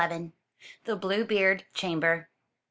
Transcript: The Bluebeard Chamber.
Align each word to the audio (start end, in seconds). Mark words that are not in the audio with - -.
The 0.85 0.95
Bluebeard 0.95 1.65
Chamber. 1.75 2.31